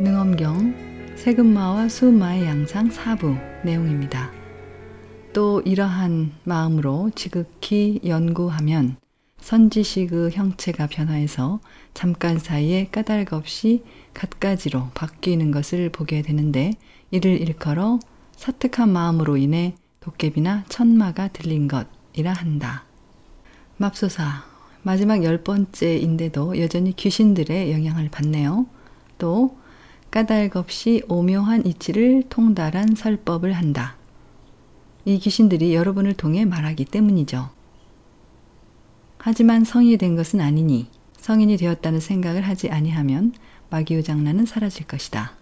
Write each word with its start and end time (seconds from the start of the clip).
능엄경 0.00 1.16
세금마와 1.16 1.88
수마의 1.88 2.44
양상 2.44 2.88
4부 2.88 3.36
내용입니다. 3.64 4.30
또 5.32 5.60
이러한 5.62 6.30
마음으로 6.44 7.10
지극히 7.16 7.98
연구하면 8.06 8.96
선지식의 9.40 10.30
형체가 10.30 10.86
변화해서 10.86 11.58
잠깐 11.94 12.38
사이에 12.38 12.86
까닭 12.92 13.32
없이 13.32 13.82
갖가지로 14.14 14.90
바뀌는 14.94 15.50
것을 15.50 15.90
보게 15.90 16.22
되는데 16.22 16.74
이를 17.10 17.40
일컬어 17.40 17.98
사특한 18.36 18.92
마음으로 18.92 19.36
인해 19.36 19.74
도깨비나 19.98 20.66
천마가 20.68 21.26
들린 21.28 21.66
것이라 21.66 22.32
한다. 22.32 22.84
맙소사 23.78 24.44
마지막 24.82 25.24
열 25.24 25.42
번째인데도 25.42 26.60
여전히 26.60 26.94
귀신들의 26.94 27.72
영향을 27.72 28.10
받네요. 28.10 28.66
또 29.18 29.56
까닭 30.10 30.56
없이 30.56 31.02
오묘한 31.08 31.66
이치를 31.66 32.24
통달한 32.30 32.94
설법을 32.94 33.52
한다. 33.52 33.96
이 35.04 35.18
귀신들이 35.18 35.74
여러분을 35.74 36.14
통해 36.14 36.44
말하기 36.44 36.86
때문이죠. 36.86 37.50
하지만 39.18 39.64
성이 39.64 39.96
된 39.98 40.16
것은 40.16 40.40
아니니 40.40 40.88
성인이 41.18 41.56
되었다는 41.56 42.00
생각을 42.00 42.42
하지 42.42 42.70
아니하면 42.70 43.34
마귀의 43.70 44.02
장난은 44.02 44.46
사라질 44.46 44.86
것이다. 44.86 45.32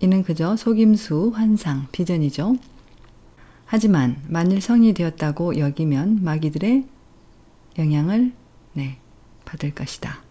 이는 0.00 0.22
그저 0.22 0.56
속임수, 0.56 1.32
환상, 1.34 1.88
비전이죠. 1.90 2.56
하지만 3.64 4.22
만일 4.28 4.60
성이 4.60 4.94
되었다고 4.94 5.58
여기면 5.58 6.22
마귀들의 6.22 6.84
영향을 7.78 8.32
네, 8.74 8.98
받을 9.44 9.74
것이다. 9.74 10.25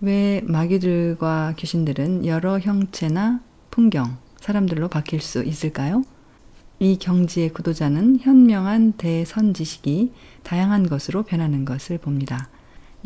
왜 0.00 0.42
마귀들과 0.44 1.54
귀신들은 1.56 2.26
여러 2.26 2.58
형체나 2.58 3.40
풍경, 3.70 4.18
사람들로 4.40 4.88
바뀔 4.88 5.20
수 5.20 5.42
있을까요? 5.42 6.04
이 6.78 6.98
경지의 6.98 7.50
구도자는 7.50 8.18
현명한 8.20 8.92
대선지식이 8.92 10.12
다양한 10.42 10.88
것으로 10.88 11.22
변하는 11.22 11.64
것을 11.64 11.96
봅니다. 11.96 12.50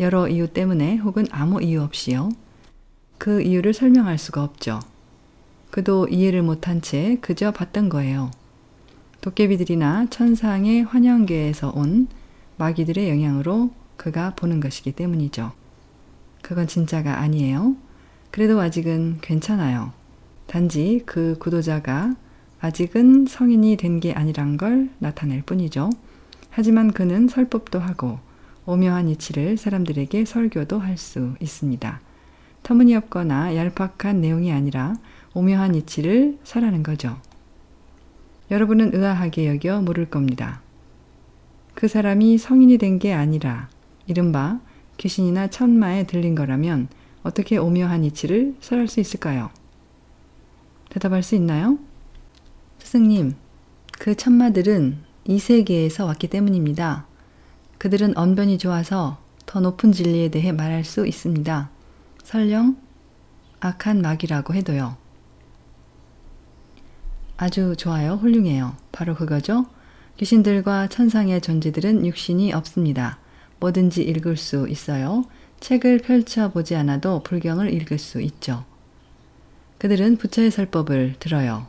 여러 0.00 0.26
이유 0.26 0.48
때문에 0.48 0.96
혹은 0.96 1.26
아무 1.30 1.62
이유 1.62 1.80
없이요. 1.82 2.30
그 3.18 3.40
이유를 3.40 3.72
설명할 3.72 4.18
수가 4.18 4.42
없죠. 4.42 4.80
그도 5.70 6.08
이해를 6.08 6.42
못한 6.42 6.82
채 6.82 7.18
그저 7.20 7.52
봤던 7.52 7.88
거예요. 7.88 8.32
도깨비들이나 9.20 10.06
천상의 10.10 10.82
환영계에서 10.82 11.70
온 11.76 12.08
마귀들의 12.56 13.08
영향으로 13.08 13.70
그가 13.96 14.34
보는 14.34 14.58
것이기 14.58 14.92
때문이죠. 14.92 15.52
그건 16.50 16.66
진짜가 16.66 17.20
아니에요. 17.20 17.76
그래도 18.32 18.60
아직은 18.60 19.18
괜찮아요. 19.20 19.92
단지 20.48 21.00
그 21.06 21.36
구도자가 21.38 22.16
아직은 22.60 23.26
성인이 23.26 23.76
된 23.76 24.00
게 24.00 24.12
아니란 24.12 24.56
걸 24.56 24.90
나타낼 24.98 25.42
뿐이죠. 25.42 25.90
하지만 26.50 26.90
그는 26.90 27.28
설법도 27.28 27.78
하고 27.78 28.18
오묘한 28.66 29.08
이치를 29.08 29.58
사람들에게 29.58 30.24
설교도 30.24 30.80
할 30.80 30.98
수 30.98 31.36
있습니다. 31.38 32.00
터무니없거나 32.64 33.54
얄팍한 33.54 34.20
내용이 34.20 34.50
아니라 34.50 34.94
오묘한 35.34 35.76
이치를 35.76 36.38
설하는 36.42 36.82
거죠. 36.82 37.16
여러분은 38.50 38.92
의아하게 38.92 39.46
여겨 39.46 39.82
물을 39.82 40.06
겁니다. 40.10 40.62
그 41.76 41.86
사람이 41.86 42.38
성인이 42.38 42.76
된 42.78 42.98
게 42.98 43.12
아니라 43.12 43.68
이른바 44.08 44.58
귀신이나 45.00 45.48
천마에 45.48 46.04
들린 46.04 46.34
거라면 46.34 46.88
어떻게 47.22 47.56
오묘한 47.56 48.04
이치를 48.04 48.54
설할 48.60 48.86
수 48.86 49.00
있을까요? 49.00 49.50
대답할 50.90 51.22
수 51.22 51.34
있나요? 51.34 51.78
스승님, 52.78 53.34
그 53.98 54.14
천마들은 54.14 54.98
이 55.24 55.38
세계에서 55.38 56.04
왔기 56.04 56.28
때문입니다. 56.28 57.06
그들은 57.78 58.16
언변이 58.16 58.58
좋아서 58.58 59.18
더 59.46 59.60
높은 59.60 59.92
진리에 59.92 60.28
대해 60.28 60.52
말할 60.52 60.84
수 60.84 61.06
있습니다. 61.06 61.70
설령 62.22 62.76
악한 63.60 64.02
마귀라고 64.02 64.52
해도요. 64.54 64.98
아주 67.38 67.74
좋아요. 67.78 68.16
훌륭해요. 68.16 68.76
바로 68.92 69.14
그거죠. 69.14 69.64
귀신들과 70.18 70.88
천상의 70.88 71.40
존재들은 71.40 72.04
육신이 72.04 72.52
없습니다. 72.52 73.18
뭐든지 73.60 74.02
읽을 74.02 74.36
수 74.36 74.68
있어요. 74.68 75.24
책을 75.60 75.98
펼쳐보지 75.98 76.74
않아도 76.76 77.22
불경을 77.22 77.72
읽을 77.74 77.98
수 77.98 78.20
있죠. 78.22 78.64
그들은 79.78 80.16
부처의 80.16 80.50
설법을 80.50 81.16
들어요. 81.20 81.66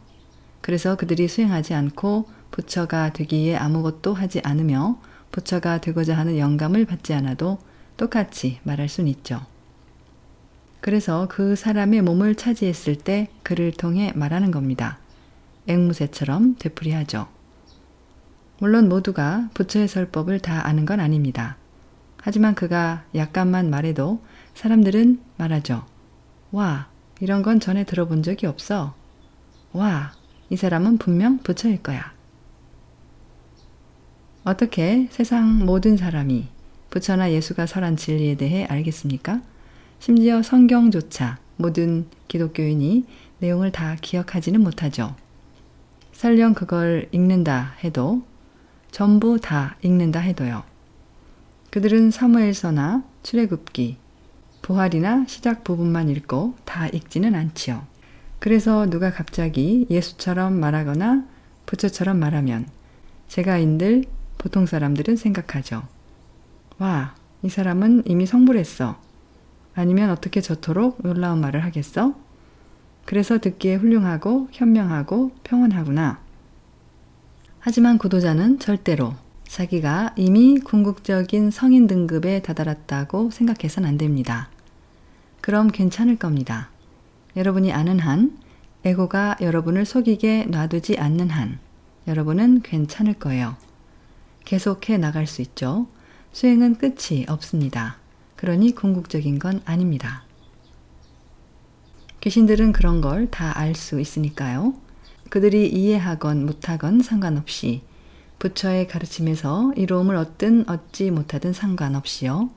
그래서 0.62 0.96
그들이 0.96 1.28
수행하지 1.28 1.74
않고 1.74 2.28
부처가 2.51 3.13
되기에 3.13 3.56
아무것도 3.56 4.13
하지 4.13 4.41
않으며 4.44 5.00
부처가 5.31 5.80
되고자 5.80 6.18
하는 6.18 6.38
영감을 6.38 6.85
받지 6.85 7.13
않아도 7.13 7.57
똑같이 7.97 8.59
말할 8.63 8.90
수는 8.90 9.09
있죠. 9.12 9.41
그래서 10.81 11.28
그 11.30 11.56
사람의 11.56 12.01
몸을 12.01 12.35
차지했을 12.35 12.96
때 12.96 13.30
그를 13.44 13.72
통해 13.72 14.12
말하는 14.16 14.51
겁니다. 14.51 14.97
앵무새처럼 15.68 16.56
되풀이하죠. 16.57 17.28
물론 18.59 18.90
모두가 18.90 19.50
부처의 19.53 19.88
설법을 19.88 20.40
다 20.40 20.68
아는 20.68 20.85
건 20.85 21.00
아닙니다. 21.00 21.57
하지만 22.21 22.55
그가 22.55 23.03
약간만 23.15 23.69
말해도 23.69 24.21
사람들은 24.53 25.19
말하죠. 25.37 25.85
와, 26.51 26.87
이런 27.19 27.41
건 27.41 27.59
전에 27.59 27.83
들어본 27.83 28.23
적이 28.23 28.47
없어. 28.47 28.95
와, 29.73 30.13
이 30.49 30.55
사람은 30.55 30.97
분명 30.97 31.39
부처일 31.39 31.81
거야. 31.81 32.13
어떻게 34.43 35.07
세상 35.11 35.65
모든 35.65 35.97
사람이 35.97 36.47
부처나 36.89 37.31
예수가 37.31 37.65
설한 37.65 37.95
진리에 37.95 38.35
대해 38.35 38.65
알겠습니까? 38.65 39.41
심지어 39.99 40.41
성경조차 40.41 41.38
모든 41.57 42.07
기독교인이 42.27 43.05
내용을 43.39 43.71
다 43.71 43.95
기억하지는 44.01 44.61
못하죠. 44.61 45.15
설령 46.11 46.53
그걸 46.53 47.07
읽는다 47.11 47.75
해도 47.83 48.23
전부 48.91 49.39
다 49.39 49.77
읽는다 49.81 50.19
해도요. 50.19 50.70
그들은 51.71 52.11
사무엘서나 52.11 53.03
출애굽기, 53.23 53.97
부활이나 54.61 55.25
시작 55.27 55.63
부분만 55.63 56.09
읽고 56.09 56.55
다 56.65 56.87
읽지는 56.87 57.33
않지요. 57.33 57.87
그래서 58.39 58.89
누가 58.89 59.09
갑자기 59.11 59.87
예수처럼 59.89 60.59
말하거나 60.59 61.25
부처처럼 61.65 62.19
말하면 62.19 62.67
제가 63.29 63.57
인들 63.57 64.03
보통 64.37 64.65
사람들은 64.65 65.15
생각하죠. 65.15 65.87
와, 66.77 67.15
이 67.41 67.47
사람은 67.47 68.03
이미 68.05 68.25
성불했어. 68.25 68.99
아니면 69.73 70.09
어떻게 70.09 70.41
저토록 70.41 71.01
놀라운 71.03 71.39
말을 71.39 71.63
하겠어? 71.63 72.15
그래서 73.05 73.39
듣기에 73.39 73.75
훌륭하고 73.75 74.49
현명하고 74.51 75.31
평온하구나. 75.45 76.19
하지만 77.59 77.97
구도자는 77.97 78.59
절대로 78.59 79.15
자기가 79.51 80.13
이미 80.16 80.59
궁극적인 80.59 81.51
성인 81.51 81.85
등급에 81.85 82.41
다다랐다고 82.41 83.31
생각해선 83.31 83.84
안 83.84 83.97
됩니다. 83.97 84.50
그럼 85.41 85.67
괜찮을 85.67 86.16
겁니다. 86.16 86.69
여러분이 87.35 87.73
아는 87.73 88.00
한, 88.00 88.38
에고가 88.85 89.35
여러분을 89.41 89.84
속이게 89.85 90.45
놔두지 90.45 90.97
않는 90.97 91.31
한, 91.31 91.59
여러분은 92.07 92.62
괜찮을 92.62 93.16
거예요. 93.16 93.57
계속해 94.45 94.98
나갈 94.98 95.27
수 95.27 95.42
있죠. 95.42 95.88
수행은 96.31 96.75
끝이 96.75 97.25
없습니다. 97.27 97.98
그러니 98.38 98.74
궁극적인 98.74 99.38
건 99.38 99.62
아닙니다. 99.65 100.24
귀신들은 102.21 102.71
그런 102.71 103.01
걸 103.01 103.30
다 103.30 103.51
알 103.57 103.75
수 103.75 104.00
있으니까요. 104.00 104.75
그들이 105.30 105.68
이해하건 105.68 106.45
못하건 106.45 107.01
상관없이 107.01 107.81
부처의 108.41 108.88
가르침에서 108.88 109.71
이로움을 109.75 110.15
얻든 110.15 110.67
얻지 110.67 111.11
못하든 111.11 111.53
상관없이요. 111.53 112.49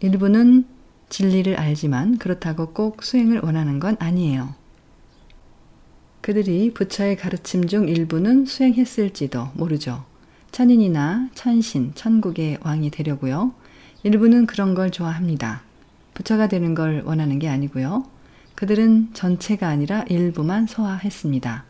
일부는 0.00 0.64
진리를 1.10 1.54
알지만 1.54 2.16
그렇다고 2.16 2.72
꼭 2.72 3.02
수행을 3.02 3.40
원하는 3.42 3.78
건 3.78 3.96
아니에요. 3.98 4.54
그들이 6.22 6.72
부처의 6.72 7.18
가르침 7.18 7.66
중 7.66 7.90
일부는 7.90 8.46
수행했을지도 8.46 9.50
모르죠. 9.52 10.06
천인이나 10.50 11.28
천신, 11.34 11.92
천국의 11.94 12.58
왕이 12.62 12.90
되려고요. 12.90 13.52
일부는 14.02 14.46
그런 14.46 14.74
걸 14.74 14.90
좋아합니다. 14.90 15.60
부처가 16.14 16.48
되는 16.48 16.74
걸 16.74 17.02
원하는 17.04 17.38
게 17.38 17.50
아니고요. 17.50 18.04
그들은 18.54 19.10
전체가 19.12 19.68
아니라 19.68 20.04
일부만 20.08 20.66
소화했습니다. 20.66 21.69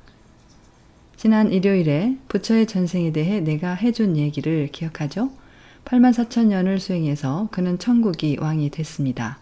지난 1.20 1.52
일요일에 1.52 2.16
부처의 2.28 2.66
전생에 2.66 3.12
대해 3.12 3.40
내가 3.40 3.74
해준 3.74 4.16
얘기를 4.16 4.68
기억하죠? 4.72 5.30
8만 5.84 6.14
4천 6.14 6.46
년을 6.46 6.80
수행해서 6.80 7.48
그는 7.50 7.78
천국이 7.78 8.38
왕이 8.40 8.70
됐습니다. 8.70 9.38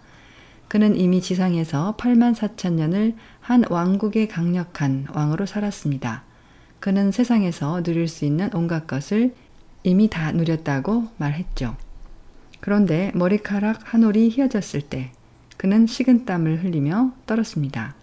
그는 0.66 0.96
이미 0.96 1.20
지상에서 1.20 1.94
8만 1.96 2.34
4천 2.34 2.72
년을 2.72 3.14
한 3.38 3.62
왕국의 3.70 4.26
강력한 4.26 5.06
왕으로 5.14 5.46
살았습니다. 5.46 6.25
그는 6.80 7.12
세상에서 7.12 7.84
누릴 7.84 8.08
수 8.08 8.25
있는 8.25 8.50
온갖 8.54 8.88
것을 8.88 9.32
이미 9.84 10.10
다 10.10 10.32
누렸다고 10.32 11.06
말했죠. 11.16 11.76
그런데 12.58 13.12
머리카락 13.14 13.94
한 13.94 14.02
올이 14.02 14.30
휘어졌을 14.30 14.80
때 14.80 15.12
그는 15.56 15.86
식은땀을 15.86 16.64
흘리며 16.64 17.12
떨었습니다. 17.26 17.97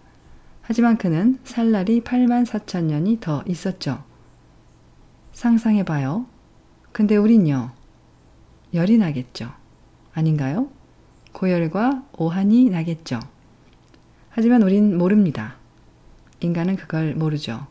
하지만 0.68 0.98
그는 0.98 1.38
살 1.44 1.70
날이 1.70 2.00
8만 2.00 2.44
4천 2.44 2.86
년이 2.86 3.18
더 3.20 3.44
있었죠. 3.46 4.02
상상해봐요. 5.32 6.26
근데 6.90 7.16
우린요, 7.16 7.70
열이 8.74 8.98
나겠죠. 8.98 9.52
아닌가요? 10.12 10.68
고열과 11.30 12.02
오한이 12.18 12.68
나겠죠. 12.70 13.20
하지만 14.30 14.62
우린 14.62 14.98
모릅니다. 14.98 15.54
인간은 16.40 16.74
그걸 16.74 17.14
모르죠. 17.14 17.68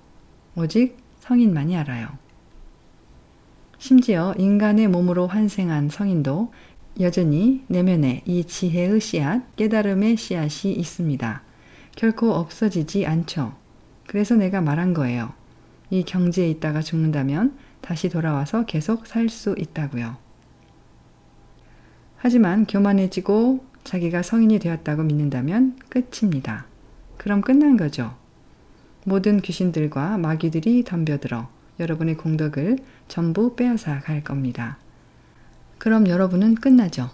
오직 0.56 0.96
성인만이 1.20 1.76
알아요. 1.76 2.08
심지어 3.78 4.34
인간의 4.38 4.88
몸으로 4.88 5.28
환생한 5.28 5.90
성인도 5.90 6.54
여전히 7.02 7.62
내면에 7.68 8.22
이 8.26 8.46
지혜의 8.46 9.02
씨앗, 9.02 9.58
깨달음의 9.58 10.16
씨앗이 10.16 10.72
있습니다. 10.72 11.45
결코 11.96 12.34
없어지지 12.34 13.06
않죠. 13.06 13.56
그래서 14.08 14.36
내가 14.36 14.62
말한 14.62 14.94
거예요. 14.94 15.34
이 15.90 16.04
경지에 16.04 16.50
있다가 16.50 16.82
죽는다면 16.82 17.58
다시 17.82 18.10
돌아와서 18.10 18.66
계속 18.66 19.08
살 19.08 19.30
수 19.30 19.56
있다고요. 19.58 20.18
하지만 22.18 22.66
교만해지고 22.66 23.66
자기가 23.84 24.24
성인이 24.24 24.60
되었다고 24.60 25.04
믿는다면 25.04 25.78
끝입니다. 25.90 26.66
그럼 27.18 27.42
끝난 27.42 27.78
거죠. 27.78 28.16
모든 29.06 29.40
귀신들과 29.40 30.18
마귀들이 30.18 30.84
덤벼들어 30.84 31.48
여러분의 31.80 32.18
공덕을 32.18 32.80
전부 33.08 33.56
빼앗아 33.56 34.00
갈 34.00 34.24
겁니다. 34.24 34.78
그럼 35.78 36.08
여러분은 36.08 36.56
끝나죠. 36.56 37.12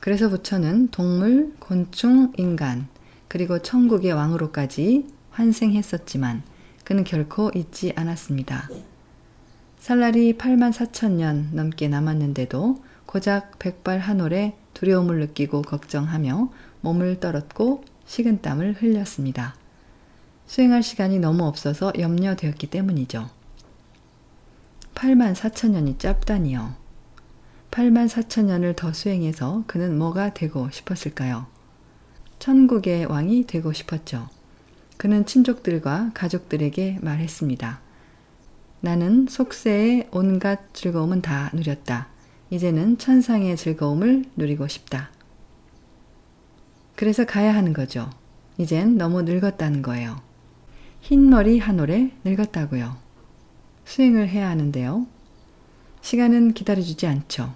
그래서 0.00 0.30
부처는 0.30 0.88
동물, 0.88 1.52
곤충, 1.58 2.32
인간, 2.38 2.88
그리고 3.28 3.60
천국의 3.60 4.12
왕으로까지 4.12 5.06
환생했었지만 5.30 6.42
그는 6.84 7.04
결코 7.04 7.50
잊지 7.54 7.92
않았습니다. 7.94 8.68
살날이 9.78 10.36
8만 10.36 10.72
4천 10.72 11.12
년 11.12 11.50
넘게 11.52 11.88
남았는데도 11.88 12.82
고작 13.06 13.58
백발 13.58 13.98
한 14.00 14.20
올에 14.20 14.56
두려움을 14.74 15.20
느끼고 15.20 15.62
걱정하며 15.62 16.50
몸을 16.80 17.20
떨었고 17.20 17.84
식은땀을 18.06 18.74
흘렸습니다. 18.80 19.54
수행할 20.46 20.82
시간이 20.82 21.18
너무 21.18 21.44
없어서 21.44 21.92
염려되었기 21.98 22.68
때문이죠. 22.68 23.28
8만 24.94 25.34
4천 25.34 25.70
년이 25.70 25.98
짧다니요. 25.98 26.74
8만 27.70 28.08
4천 28.08 28.46
년을 28.46 28.74
더 28.74 28.92
수행해서 28.92 29.64
그는 29.66 29.98
뭐가 29.98 30.32
되고 30.34 30.70
싶었을까요? 30.70 31.46
천국의 32.38 33.06
왕이 33.06 33.46
되고 33.46 33.72
싶었죠. 33.72 34.28
그는 34.96 35.26
친족들과 35.26 36.10
가족들에게 36.14 36.98
말했습니다. 37.02 37.80
나는 38.80 39.26
속세의 39.28 40.08
온갖 40.12 40.72
즐거움은 40.72 41.22
다 41.22 41.50
누렸다. 41.52 42.08
이제는 42.50 42.98
천상의 42.98 43.56
즐거움을 43.56 44.24
누리고 44.36 44.68
싶다. 44.68 45.10
그래서 46.96 47.24
가야 47.24 47.54
하는 47.54 47.72
거죠. 47.72 48.10
이젠 48.56 48.96
너무 48.96 49.22
늙었다는 49.22 49.82
거예요. 49.82 50.20
흰 51.00 51.30
머리 51.30 51.58
한 51.58 51.78
올에 51.78 52.12
늙었다고요. 52.24 52.96
수행을 53.84 54.28
해야 54.28 54.48
하는데요. 54.48 55.06
시간은 56.00 56.54
기다려주지 56.54 57.06
않죠. 57.06 57.54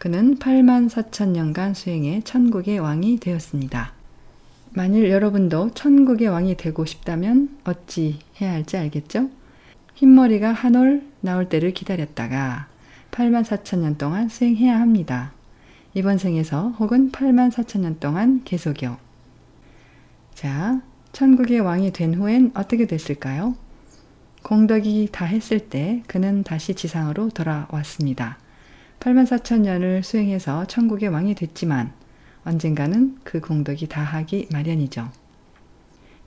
그는 0.00 0.36
8만 0.38 0.88
4천 0.88 1.28
년간 1.32 1.74
수행해 1.74 2.22
천국의 2.24 2.78
왕이 2.78 3.20
되었습니다. 3.20 3.92
만일 4.70 5.10
여러분도 5.10 5.72
천국의 5.74 6.28
왕이 6.28 6.56
되고 6.56 6.86
싶다면 6.86 7.58
어찌 7.64 8.18
해야 8.40 8.52
할지 8.52 8.78
알겠죠? 8.78 9.28
흰머리가 9.96 10.52
한 10.52 10.76
올 10.76 11.02
나올 11.20 11.50
때를 11.50 11.74
기다렸다가 11.74 12.66
8만 13.10 13.44
4천 13.44 13.80
년 13.80 13.98
동안 13.98 14.30
수행해야 14.30 14.80
합니다. 14.80 15.32
이번 15.92 16.16
생에서 16.16 16.70
혹은 16.78 17.12
8만 17.12 17.50
4천 17.50 17.80
년 17.80 17.98
동안 18.00 18.40
계속요. 18.44 18.96
자, 20.32 20.80
천국의 21.12 21.60
왕이 21.60 21.92
된 21.92 22.14
후엔 22.14 22.52
어떻게 22.54 22.86
됐을까요? 22.86 23.54
공덕이 24.44 25.10
다 25.12 25.26
했을 25.26 25.58
때 25.58 26.02
그는 26.06 26.42
다시 26.42 26.72
지상으로 26.74 27.28
돌아왔습니다. 27.28 28.38
8만 29.00 29.26
4천 29.26 29.60
년을 29.60 30.02
수행해서 30.02 30.66
천국의 30.66 31.08
왕이 31.08 31.34
됐지만 31.34 31.92
언젠가는 32.44 33.18
그 33.24 33.40
공덕이 33.40 33.88
다하기 33.88 34.48
마련이죠. 34.52 35.10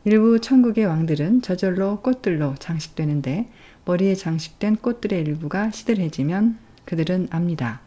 일부 0.05 0.41
천국의 0.41 0.85
왕들은 0.85 1.43
저절로 1.43 2.01
꽃들로 2.01 2.55
장식되는데 2.55 3.49
머리에 3.85 4.15
장식된 4.15 4.77
꽃들의 4.77 5.21
일부가 5.21 5.69
시들해지면 5.69 6.57
그들은 6.85 7.27
압니다. 7.29 7.81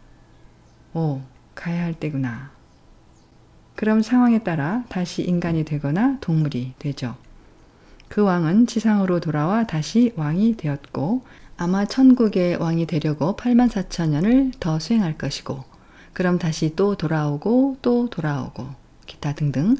오, 0.93 1.21
가야 1.53 1.83
할 1.83 1.93
때구나. 1.93 2.51
그럼 3.75 4.01
상황에 4.01 4.39
따라 4.39 4.85
다시 4.87 5.21
인간이 5.21 5.65
되거나 5.65 6.17
동물이 6.21 6.75
되죠. 6.79 7.17
그 8.07 8.21
왕은 8.21 8.67
지상으로 8.67 9.19
돌아와 9.19 9.67
다시 9.67 10.13
왕이 10.15 10.55
되었고 10.55 11.23
아마 11.57 11.85
천국의 11.85 12.57
왕이 12.57 12.85
되려고 12.85 13.35
8만 13.35 13.69
4천 13.69 14.09
년을 14.09 14.51
더 14.59 14.79
수행할 14.79 15.17
것이고 15.17 15.63
그럼 16.13 16.39
다시 16.39 16.75
또 16.75 16.95
돌아오고 16.95 17.77
또 17.81 18.09
돌아오고 18.09 18.67
기타 19.05 19.33
등등 19.33 19.75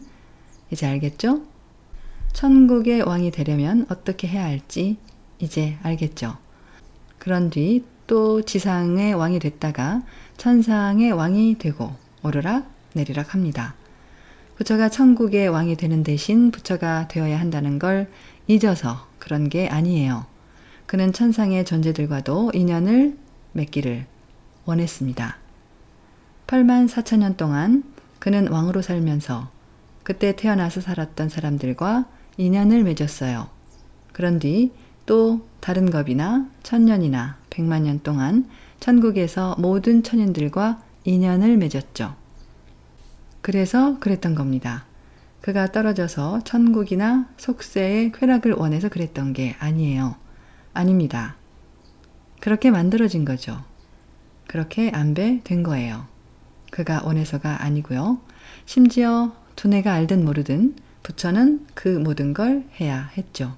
이제 0.72 0.86
알겠죠? 0.86 1.44
천국의 2.34 3.02
왕이 3.02 3.32
되려면 3.32 3.86
어떻게 3.90 4.28
해야 4.28 4.44
할지 4.44 4.98
이제 5.40 5.78
알겠죠? 5.84 6.38
그런 7.20 7.50
뒤 7.50 7.98
또 8.08 8.42
지상의 8.42 9.14
왕이 9.14 9.40
됐다가 9.40 10.02
천상의 10.38 11.12
왕이 11.12 11.57
되고 11.60 11.94
오르락 12.24 12.72
내리락 12.94 13.34
합니다. 13.34 13.76
부처가 14.56 14.90
천국의 14.90 15.50
왕이 15.50 15.76
되는 15.76 16.04
대신 16.04 16.50
부처가 16.50 17.10
되어야 17.10 17.40
한다는 17.40 17.78
걸 17.78 18.10
잊어서 18.48 19.06
그런 19.19 19.50
게 19.50 19.68
아니에요. 19.68 20.26
그는 20.88 21.14
천상의 21.14 21.66
존재들과도 21.66 22.52
인연을 22.54 23.16
맺기를 23.54 24.06
원했습니다. 24.66 25.38
8만 26.48 26.90
4천 26.90 27.20
년 27.20 27.38
동안 27.38 27.84
그는 28.20 28.48
왕으로 28.48 28.82
살면서 28.82 29.52
그때 30.04 30.36
태어나서 30.36 30.82
살았던 30.82 31.30
사람들과 31.30 32.06
인연을 32.38 32.84
맺었어요. 32.84 33.50
그런 34.14 34.40
뒤 34.40 34.72
또 35.08 35.48
다른 35.62 35.90
겁이나 35.90 36.48
천년이나 36.62 37.38
백만 37.50 37.86
년 37.86 38.02
동안 38.04 38.48
천국에서 38.80 39.56
모든 39.58 40.04
천인들과 40.04 40.84
인연을 41.06 41.58
맺었죠. 41.58 42.14
그래서 43.42 43.98
그랬던 44.00 44.36
겁니다. 44.36 44.86
그가 45.42 45.72
떨어져서 45.72 46.44
천국이나 46.44 47.30
속세의 47.38 48.12
쾌락을 48.12 48.52
원해서 48.52 48.90
그랬던 48.90 49.32
게 49.32 49.56
아니에요. 49.60 50.16
아닙니다. 50.78 51.36
그렇게 52.40 52.72
만들어진 52.72 53.26
거죠. 53.26 53.64
그렇게 54.48 54.92
안배된 54.92 55.64
거예요. 55.64 56.06
그가 56.72 57.02
원해서가 57.04 57.64
아니고요. 57.64 58.19
심지어 58.66 59.34
두뇌가 59.56 59.94
알든 59.94 60.24
모르든 60.24 60.76
부처는 61.04 61.66
그 61.74 61.88
모든 61.88 62.34
걸 62.34 62.66
해야 62.80 63.10
했죠. 63.18 63.56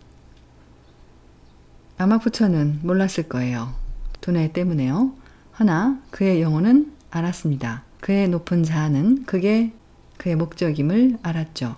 아마 1.98 2.18
부처는 2.18 2.80
몰랐을 2.84 3.28
거예요. 3.28 3.74
두뇌 4.22 4.54
때문에요. 4.54 5.14
허나 5.60 6.02
그의 6.12 6.42
영혼은 6.42 6.94
알았습니다. 7.12 7.84
그의 8.00 8.30
높은 8.30 8.64
자아는 8.64 9.26
그게 9.26 9.74
그의 10.18 10.36
목적임을 10.36 11.18
알았죠. 11.22 11.76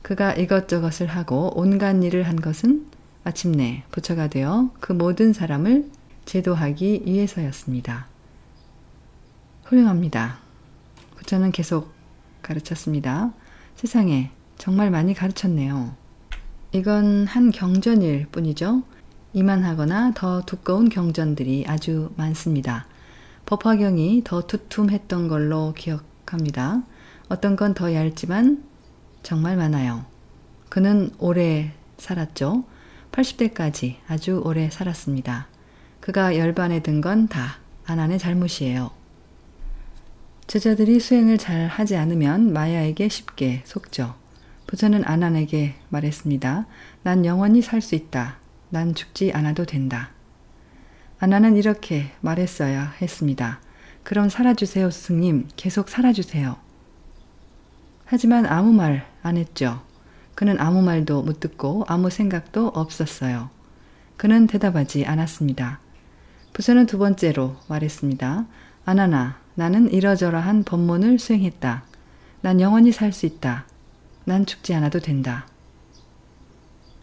그가 0.00 0.32
이것저것을 0.34 1.06
하고 1.06 1.52
온갖 1.54 2.02
일을 2.02 2.22
한 2.24 2.36
것은 2.36 2.86
마침내 3.24 3.84
부처가 3.90 4.28
되어 4.28 4.70
그 4.80 4.92
모든 4.92 5.32
사람을 5.32 5.90
제도하기 6.24 7.02
위해서였습니다. 7.06 8.06
훌륭합니다. 9.64 10.38
부처는 11.16 11.52
계속 11.52 11.92
가르쳤습니다. 12.42 13.32
세상에 13.76 14.30
정말 14.58 14.90
많이 14.90 15.14
가르쳤네요. 15.14 15.94
이건 16.72 17.26
한 17.26 17.50
경전일 17.50 18.26
뿐이죠. 18.32 18.82
이만하거나 19.32 20.12
더 20.14 20.42
두꺼운 20.42 20.88
경전들이 20.88 21.64
아주 21.66 22.12
많습니다. 22.16 22.86
법화경이 23.46 24.22
더 24.24 24.46
두툼했던 24.46 25.28
걸로 25.28 25.74
기억합니다. 25.76 26.82
어떤 27.28 27.56
건 27.56 27.74
더 27.74 27.94
얇지만 27.94 28.64
정말 29.22 29.56
많아요. 29.56 30.04
그는 30.68 31.10
오래 31.18 31.72
살았죠. 31.98 32.64
80대까지 33.12 33.96
아주 34.08 34.40
오래 34.44 34.70
살았습니다. 34.70 35.48
그가 36.00 36.36
열반에 36.36 36.80
든 36.82 37.00
건 37.00 37.28
다 37.28 37.58
아난의 37.86 38.18
잘못이에요. 38.18 38.90
제자들이 40.46 40.98
수행을 41.00 41.38
잘 41.38 41.66
하지 41.68 41.96
않으면 41.96 42.52
마야에게 42.52 43.08
쉽게 43.08 43.62
속죠. 43.64 44.14
부처는 44.66 45.04
아난에게 45.04 45.74
말했습니다. 45.90 46.66
난 47.02 47.24
영원히 47.24 47.62
살 47.62 47.80
수 47.80 47.94
있다. 47.94 48.38
난 48.70 48.94
죽지 48.94 49.32
않아도 49.32 49.64
된다. 49.66 50.10
아난은 51.18 51.56
이렇게 51.56 52.12
말했어야 52.20 52.94
했습니다. 53.00 53.60
그럼 54.02 54.28
살아주세요, 54.28 54.90
스승님. 54.90 55.48
계속 55.56 55.88
살아주세요. 55.88 56.56
하지만 58.04 58.46
아무 58.46 58.72
말 58.72 59.06
안 59.22 59.36
했죠. 59.36 59.82
그는 60.42 60.58
아무 60.58 60.82
말도 60.82 61.22
못 61.22 61.38
듣고 61.38 61.84
아무 61.86 62.10
생각도 62.10 62.66
없었어요. 62.74 63.48
그는 64.16 64.48
대답하지 64.48 65.06
않았습니다. 65.06 65.78
부처는 66.52 66.86
두 66.86 66.98
번째로 66.98 67.54
말했습니다. 67.68 68.46
아나나, 68.84 69.38
나는 69.54 69.88
이러저러한 69.92 70.64
법문을 70.64 71.20
수행했다. 71.20 71.84
난 72.40 72.60
영원히 72.60 72.90
살 72.90 73.12
수 73.12 73.24
있다. 73.24 73.66
난 74.24 74.44
죽지 74.44 74.74
않아도 74.74 74.98
된다. 74.98 75.46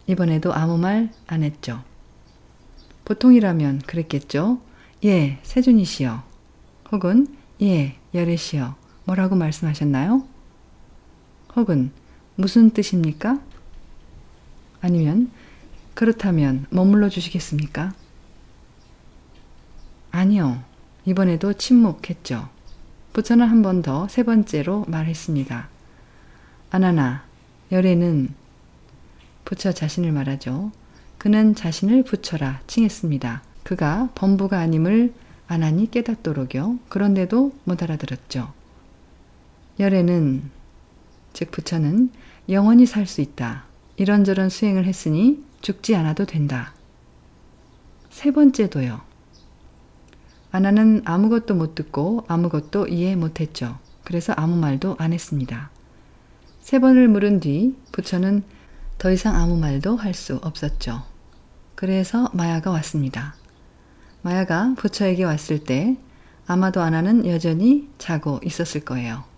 이번에도 0.06 0.52
아무 0.52 0.76
말 0.76 1.08
안 1.26 1.42
했죠. 1.42 1.82
보통이라면 3.06 3.78
그랬겠죠. 3.86 4.60
예, 5.06 5.38
세준이시여. 5.44 6.22
혹은 6.92 7.26
예, 7.62 7.96
열애시여. 8.12 8.76
뭐라고 9.04 9.34
말씀하셨나요? 9.34 10.24
혹은 11.56 11.90
무슨 12.40 12.70
뜻입니까? 12.70 13.40
아니면 14.80 15.30
그렇다면 15.94 16.66
머물러 16.70 17.08
주시겠습니까? 17.08 17.92
아니요. 20.10 20.62
이번에도 21.04 21.52
침묵했죠. 21.52 22.48
부처는 23.12 23.46
한 23.48 23.62
번 23.62 23.82
더 23.82 24.06
세 24.08 24.22
번째로 24.22 24.84
말했습니다. 24.88 25.68
아나나, 26.70 27.24
열애는 27.72 28.34
부처 29.44 29.72
자신을 29.72 30.12
말하죠. 30.12 30.70
그는 31.18 31.54
자신을 31.54 32.04
부처라 32.04 32.60
칭했습니다. 32.66 33.42
그가 33.64 34.08
범부가 34.14 34.58
아님을 34.58 35.12
아나니 35.48 35.90
깨닫도록요. 35.90 36.78
그런데도 36.88 37.52
못 37.64 37.82
알아들었죠. 37.82 38.52
열애는 39.80 40.50
즉 41.32 41.50
부처는 41.50 42.10
영원히 42.50 42.84
살 42.86 43.06
수 43.06 43.20
있다. 43.20 43.64
이런저런 43.96 44.48
수행을 44.48 44.84
했으니 44.84 45.42
죽지 45.60 45.94
않아도 45.94 46.24
된다. 46.24 46.72
세 48.10 48.32
번째도요. 48.32 49.00
아나는 50.50 51.02
아무것도 51.04 51.54
못 51.54 51.74
듣고 51.74 52.24
아무것도 52.26 52.88
이해 52.88 53.14
못 53.14 53.40
했죠. 53.40 53.78
그래서 54.04 54.32
아무 54.36 54.56
말도 54.56 54.96
안 54.98 55.12
했습니다. 55.12 55.70
세 56.60 56.78
번을 56.80 57.08
물은 57.08 57.40
뒤 57.40 57.76
부처는 57.92 58.42
더 58.98 59.12
이상 59.12 59.36
아무 59.36 59.56
말도 59.56 59.96
할 59.96 60.12
수 60.12 60.36
없었죠. 60.42 61.02
그래서 61.76 62.28
마야가 62.32 62.70
왔습니다. 62.72 63.34
마야가 64.22 64.74
부처에게 64.76 65.24
왔을 65.24 65.62
때 65.64 65.96
아마도 66.46 66.82
아나는 66.82 67.26
여전히 67.26 67.88
자고 67.98 68.40
있었을 68.44 68.80
거예요. 68.84 69.29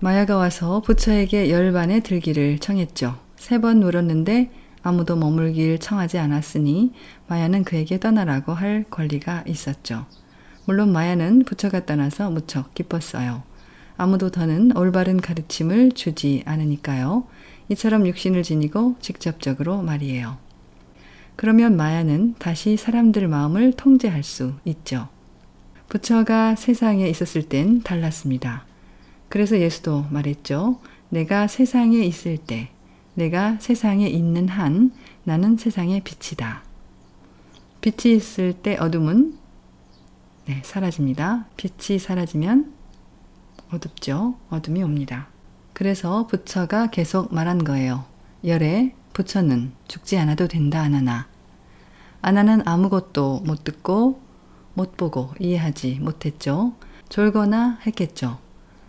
마야가 0.00 0.36
와서 0.36 0.80
부처에게 0.80 1.50
열반에 1.50 2.00
들기를 2.00 2.58
청했죠. 2.58 3.18
세 3.36 3.58
번 3.58 3.80
물었는데 3.80 4.50
아무도 4.82 5.16
머물길 5.16 5.78
청하지 5.78 6.18
않았으니 6.18 6.92
마야는 7.26 7.64
그에게 7.64 7.98
떠나라고 7.98 8.52
할 8.52 8.84
권리가 8.90 9.44
있었죠. 9.46 10.06
물론 10.66 10.92
마야는 10.92 11.44
부처가 11.44 11.86
떠나서 11.86 12.30
무척 12.30 12.74
기뻤어요. 12.74 13.42
아무도 13.96 14.30
더는 14.30 14.76
올바른 14.76 15.20
가르침을 15.20 15.92
주지 15.92 16.42
않으니까요. 16.46 17.26
이처럼 17.70 18.06
육신을 18.06 18.42
지니고 18.42 18.96
직접적으로 19.00 19.80
말이에요. 19.82 20.36
그러면 21.36 21.76
마야는 21.76 22.34
다시 22.38 22.76
사람들 22.76 23.28
마음을 23.28 23.72
통제할 23.72 24.22
수 24.22 24.54
있죠. 24.64 25.08
부처가 25.88 26.56
세상에 26.56 27.08
있었을 27.08 27.42
땐 27.44 27.82
달랐습니다. 27.82 28.64
그래서 29.34 29.58
예수도 29.58 30.06
말했죠. 30.10 30.78
내가 31.08 31.48
세상에 31.48 31.98
있을 31.98 32.38
때, 32.38 32.70
내가 33.14 33.58
세상에 33.58 34.06
있는 34.06 34.48
한 34.48 34.92
나는 35.24 35.56
세상의 35.56 36.02
빛이다. 36.04 36.62
빛이 37.80 38.14
있을 38.14 38.52
때 38.52 38.76
어둠은 38.76 39.36
네, 40.44 40.62
사라집니다. 40.64 41.46
빛이 41.56 41.98
사라지면 41.98 42.74
어둡죠. 43.72 44.36
어둠이 44.50 44.84
옵니다. 44.84 45.26
그래서 45.72 46.28
부처가 46.28 46.90
계속 46.90 47.34
말한 47.34 47.64
거예요. 47.64 48.04
열에 48.44 48.94
부처는 49.14 49.72
죽지 49.88 50.16
않아도 50.16 50.46
된다 50.46 50.80
아나나. 50.80 51.26
아나는 52.22 52.62
아무것도 52.68 53.40
못 53.44 53.64
듣고 53.64 54.20
못 54.74 54.96
보고 54.96 55.32
이해하지 55.40 55.98
못했죠. 55.98 56.76
졸거나 57.08 57.80
했겠죠. 57.84 58.43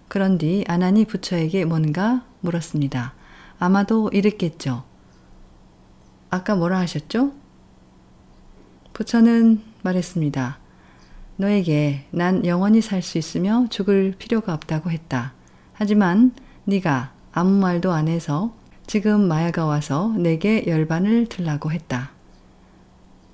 그런 0.08 0.38
뒤 0.38 0.64
아나니 0.68 1.06
부처에게 1.06 1.66
뭔가 1.66 2.24
물었습니다. 2.42 3.14
아마도 3.60 4.10
이랬겠죠. 4.14 4.84
아까 6.30 6.56
뭐라 6.56 6.80
하셨죠? 6.80 7.32
부처는 8.94 9.62
말했습니다. 9.84 10.58
너에게 11.38 12.06
난 12.12 12.46
영원히 12.46 12.82
살 12.82 13.02
수 13.02 13.18
있으며 13.18 13.68
죽을 13.70 14.14
필요가 14.18 14.54
없다고 14.54 14.92
했다. 14.92 15.34
하지만 15.74 16.34
네가 16.64 17.12
아무 17.34 17.60
말도 17.60 17.92
안 17.92 18.08
해서 18.08 18.54
지금 18.88 19.28
마야가 19.28 19.66
와서 19.66 20.14
내게 20.18 20.66
열반을 20.68 21.28
들라고 21.28 21.72
했다. 21.72 22.12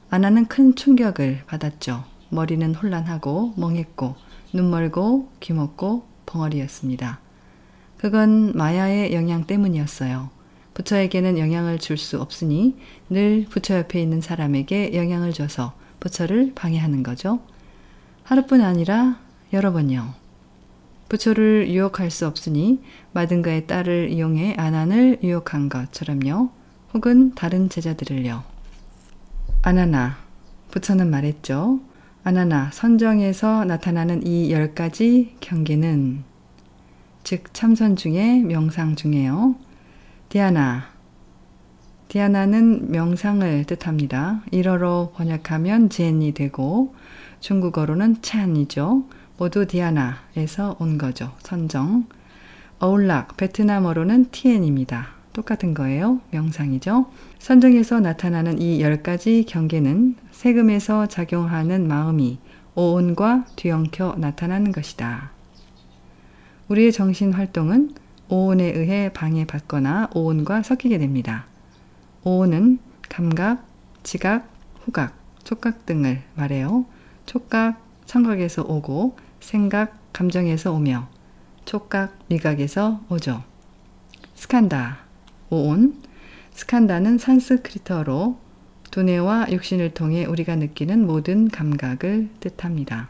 아나는 0.10 0.48
큰 0.48 0.75
충격을 0.75 1.44
받았죠. 1.46 2.04
머리는 2.30 2.74
혼란하고 2.74 3.54
멍했고 3.58 4.16
눈 4.54 4.70
멀고 4.72 5.30
귀 5.40 5.54
먹고 5.54 6.06
벙어리였습니다. 6.32 7.20
그건 7.98 8.54
마야의 8.56 9.14
영향 9.14 9.46
때문이었어요. 9.46 10.30
부처에게는 10.74 11.38
영향을 11.38 11.78
줄 11.78 11.98
수 11.98 12.20
없으니 12.22 12.78
늘 13.10 13.46
부처 13.50 13.78
옆에 13.78 14.02
있는 14.02 14.22
사람에게 14.22 14.96
영향을 14.96 15.34
줘서 15.34 15.74
부처를 16.00 16.54
방해하는 16.56 17.04
거죠. 17.04 17.40
하루뿐 18.24 18.62
아니라 18.62 19.20
여러 19.54 19.72
번요. 19.74 20.14
부처를 21.10 21.70
유혹할 21.70 22.10
수 22.10 22.26
없으니 22.26 22.82
마든가의 23.12 23.68
딸을 23.68 24.10
이용해 24.12 24.56
아난을 24.58 25.20
유혹한 25.24 25.68
것처럼요. 25.68 26.50
혹은 26.94 27.36
다른 27.36 27.70
제자들을요. 27.70 28.44
아나나, 29.62 30.18
부처는 30.72 31.10
말했죠. 31.10 31.82
아나나, 32.24 32.70
선정에서 32.72 33.66
나타나는 33.66 34.25
이 34.28 34.51
열 34.51 34.75
가지 34.75 35.36
경계는 35.40 36.24
즉 37.24 37.54
참선 37.54 37.96
중에 37.96 38.40
명상 38.40 38.96
중에요. 38.96 39.56
디아나, 40.30 40.86
디아나는 42.10 42.92
명상을 42.92 43.63
뜻합니다. 43.66 44.42
일어로 44.51 45.13
번역하면 45.16 45.90
젠이 45.90 46.34
되고 46.34 46.94
중국어로는 47.40 48.22
찬이죠. 48.22 49.06
모두 49.38 49.66
디아나에서 49.66 50.75
온 50.80 50.98
거죠. 50.98 51.32
선정. 51.40 52.06
어울락, 52.80 53.38
베트남어로는 53.38 54.30
티엔입니다. 54.32 55.21
똑같은 55.34 55.74
거예요. 55.74 56.20
명상이죠. 56.32 57.06
선정에서 57.40 58.00
나타나는 58.00 58.62
이 58.62 58.82
열 58.82 59.02
가지 59.04 59.46
경계는 59.48 60.16
세금에서 60.32 61.08
작용하는 61.08 61.88
마음이 61.88 62.40
오온과 62.76 63.46
뒤엉켜 63.56 64.16
나타나는 64.18 64.72
것이다. 64.72 65.32
우리의 66.68 66.92
정신 66.92 67.34
활동은 67.34 67.94
오온에 68.30 68.64
의해 68.64 69.12
방해받거나 69.14 70.12
오온과 70.14 70.64
섞이게 70.64 70.98
됩니다. 70.98 71.46
오온은 72.24 72.80
감각, 73.10 73.66
지각, 74.04 74.48
후각, 74.86 75.14
촉각 75.44 75.86
등을 75.86 76.22
말해요. 76.36 76.86
촉각, 77.26 77.82
청각에서 78.06 78.64
오고 78.64 79.18
생각, 79.42 79.98
감정에서 80.14 80.72
오며 80.72 81.10
촉각, 81.66 82.18
미각에서 82.30 83.02
오죠. 83.10 83.44
스칸다, 84.36 85.00
오온. 85.51 86.01
스칸다는 86.53 87.20
산스크리터로 87.20 88.39
두뇌와 88.89 89.51
육신을 89.51 89.93
통해 89.93 90.25
우리가 90.25 90.55
느끼는 90.55 91.05
모든 91.05 91.48
감각을 91.48 92.29
뜻합니다. 92.39 93.10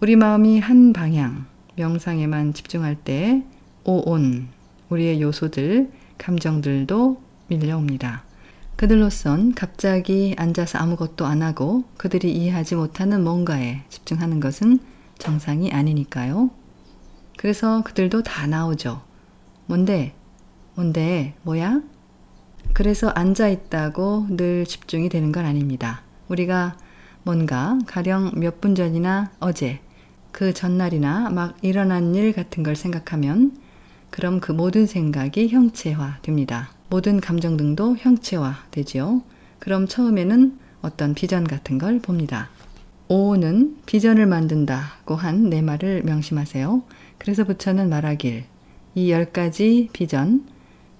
우리 0.00 0.14
마음이 0.14 0.60
한 0.60 0.92
방향, 0.92 1.46
명상에만 1.76 2.52
집중할 2.52 2.96
때 2.96 3.42
오온, 3.84 4.48
우리의 4.90 5.20
요소들, 5.22 5.90
감정들도 6.18 7.20
밀려옵니다. 7.48 8.24
그들로선 8.76 9.54
갑자기 9.54 10.36
앉아서 10.38 10.78
아무것도 10.78 11.26
안 11.26 11.42
하고 11.42 11.84
그들이 11.96 12.32
이해하지 12.32 12.76
못하는 12.76 13.24
뭔가에 13.24 13.82
집중하는 13.88 14.38
것은 14.38 14.78
정상이 15.18 15.72
아니니까요. 15.72 16.50
그래서 17.36 17.82
그들도 17.82 18.22
다 18.22 18.46
나오죠. 18.46 19.02
뭔데? 19.66 20.14
뭔데? 20.88 21.34
뭐야? 21.42 21.82
그래서 22.72 23.08
앉아 23.08 23.48
있다고 23.48 24.28
늘 24.30 24.64
집중이 24.64 25.08
되는 25.08 25.32
건 25.32 25.44
아닙니다. 25.44 26.02
우리가 26.28 26.76
뭔가 27.24 27.76
가령 27.88 28.30
몇 28.36 28.60
분 28.60 28.76
전이나 28.76 29.32
어제 29.40 29.80
그 30.30 30.54
전날이나 30.54 31.30
막 31.30 31.56
일어난 31.62 32.14
일 32.14 32.32
같은 32.32 32.62
걸 32.62 32.76
생각하면 32.76 33.56
그럼 34.10 34.38
그 34.38 34.52
모든 34.52 34.86
생각이 34.86 35.48
형체화 35.48 36.18
됩니다. 36.22 36.70
모든 36.90 37.20
감정 37.20 37.56
등도 37.56 37.96
형체화 37.96 38.54
되지요. 38.70 39.22
그럼 39.58 39.88
처음에는 39.88 40.60
어떤 40.80 41.12
비전 41.14 41.42
같은 41.42 41.78
걸 41.78 41.98
봅니다. 41.98 42.50
오는 43.08 43.76
비전을 43.84 44.26
만든다고 44.26 45.16
한 45.16 45.50
내 45.50 45.60
말을 45.60 46.02
명심하세요. 46.04 46.82
그래서 47.18 47.42
부처는 47.42 47.88
말하길 47.88 48.44
이 48.94 49.10
열 49.10 49.32
가지 49.32 49.88
비전, 49.92 50.46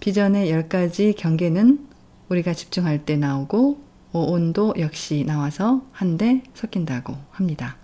비전의 0.01 0.51
열 0.51 0.69
가지 0.69 1.13
경계는 1.13 1.87
우리가 2.29 2.55
집중할 2.55 3.05
때 3.05 3.17
나오고 3.17 3.81
오온도 4.13 4.75
역시 4.79 5.25
나와서 5.27 5.83
한데 5.93 6.43
섞인다고 6.55 7.15
합니다. 7.31 7.77